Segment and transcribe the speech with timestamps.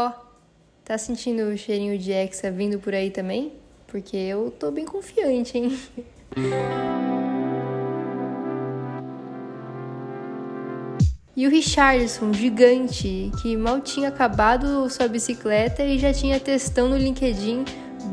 [0.00, 0.12] Ó,
[0.84, 3.54] tá sentindo o cheirinho de Hexa vindo por aí também?
[3.88, 5.76] Porque eu tô bem confiante, hein?
[11.36, 16.96] E o Richardson, gigante, que mal tinha acabado sua bicicleta e já tinha textão no
[16.96, 17.64] LinkedIn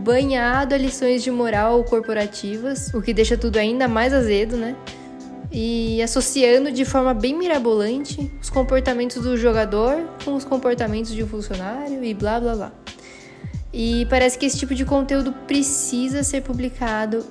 [0.04, 4.76] banhado a lições de moral corporativas, o que deixa tudo ainda mais azedo, né?
[5.52, 11.28] E associando de forma bem mirabolante os comportamentos do jogador com os comportamentos de um
[11.28, 12.72] funcionário e blá blá blá.
[13.74, 17.26] E parece que esse tipo de conteúdo precisa ser publicado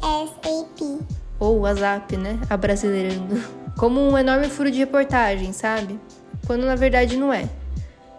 [0.00, 1.00] ASAP.
[1.40, 2.38] ou WhatsApp, né?
[2.48, 3.42] Abrasileirando
[3.76, 5.98] como um enorme furo de reportagem, sabe?
[6.46, 7.48] Quando na verdade não é.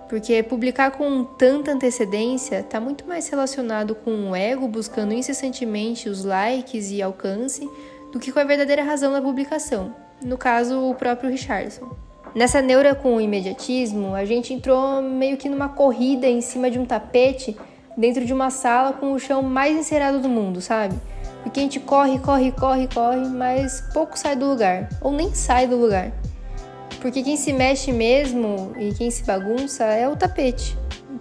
[0.09, 6.26] Porque publicar com tanta antecedência está muito mais relacionado com o ego buscando incessantemente os
[6.26, 7.70] likes e alcance
[8.12, 11.90] do que com a verdadeira razão da publicação, no caso, o próprio Richardson.
[12.36, 16.77] Nessa neura com o imediatismo, a gente entrou meio que numa corrida em cima de
[16.77, 17.58] um tapete
[17.98, 20.95] dentro de uma sala com o chão mais encerado do mundo, sabe?
[21.42, 25.67] Porque a gente corre, corre, corre, corre, mas pouco sai do lugar, ou nem sai
[25.67, 26.12] do lugar.
[27.02, 30.78] Porque quem se mexe mesmo e quem se bagunça é o tapete.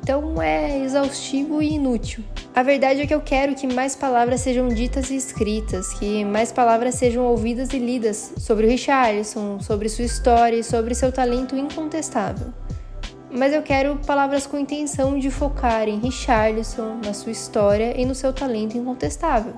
[0.09, 2.25] Então é exaustivo e inútil.
[2.55, 6.51] A verdade é que eu quero que mais palavras sejam ditas e escritas, que mais
[6.51, 11.55] palavras sejam ouvidas e lidas sobre o Richarlison, sobre sua história e sobre seu talento
[11.55, 12.47] incontestável.
[13.31, 18.15] Mas eu quero palavras com intenção de focar em Richarlison, na sua história e no
[18.15, 19.53] seu talento incontestável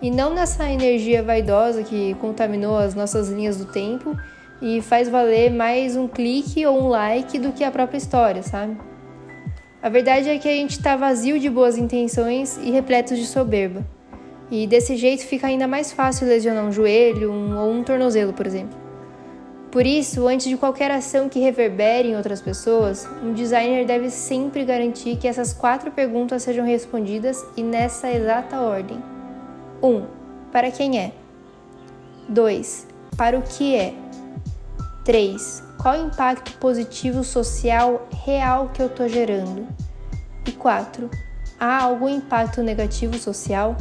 [0.00, 4.16] e não nessa energia vaidosa que contaminou as nossas linhas do tempo
[4.62, 8.93] e faz valer mais um clique ou um like do que a própria história, sabe?
[9.84, 13.86] A verdade é que a gente está vazio de boas intenções e repleto de soberba.
[14.50, 18.46] E desse jeito fica ainda mais fácil lesionar um joelho um, ou um tornozelo, por
[18.46, 18.74] exemplo.
[19.70, 24.64] Por isso, antes de qualquer ação que reverbere em outras pessoas, um designer deve sempre
[24.64, 28.96] garantir que essas quatro perguntas sejam respondidas e nessa exata ordem.
[29.82, 29.86] 1.
[29.86, 30.06] Um,
[30.50, 31.12] para quem é?
[32.26, 32.86] 2.
[33.18, 33.92] Para o que é?
[35.04, 35.73] 3.
[35.84, 39.68] Qual o impacto positivo social real que eu estou gerando?
[40.46, 41.10] E 4.
[41.60, 43.76] Há algum impacto negativo social?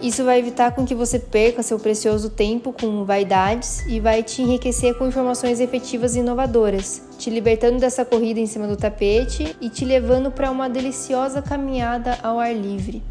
[0.00, 4.42] Isso vai evitar com que você perca seu precioso tempo com vaidades e vai te
[4.42, 9.68] enriquecer com informações efetivas e inovadoras, te libertando dessa corrida em cima do tapete e
[9.68, 13.02] te levando para uma deliciosa caminhada ao ar livre.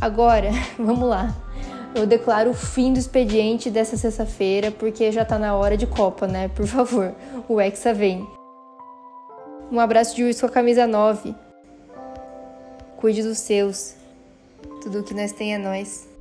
[0.00, 1.43] Agora, vamos lá.
[1.94, 6.26] Eu declaro o fim do expediente dessa sexta-feira, porque já tá na hora de Copa,
[6.26, 6.48] né?
[6.48, 7.14] Por favor,
[7.48, 8.26] o Hexa vem.
[9.70, 11.34] Um abraço de Luiz com a camisa 9.
[12.96, 13.94] Cuide dos seus.
[14.82, 16.13] Tudo que nós tem é nós.